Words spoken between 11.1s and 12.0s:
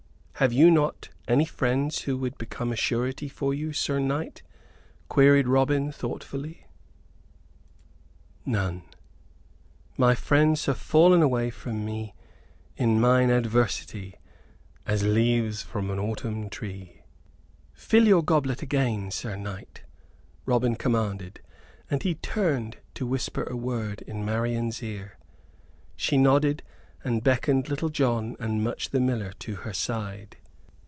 away from